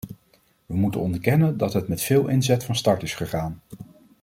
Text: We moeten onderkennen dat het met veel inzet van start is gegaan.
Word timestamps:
We 0.65 0.75
moeten 0.75 1.01
onderkennen 1.01 1.57
dat 1.57 1.73
het 1.73 1.87
met 1.87 2.01
veel 2.01 2.27
inzet 2.27 2.63
van 2.63 2.75
start 2.75 3.03
is 3.03 3.13
gegaan. 3.15 3.61